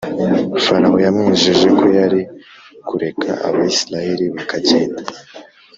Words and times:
Farawo 0.63 0.97
yamwijeje 1.05 1.67
ko 1.79 1.85
yari 1.99 2.21
kureka 2.87 3.29
Abisirayeli 3.47 4.25
bakagenda 4.35 5.01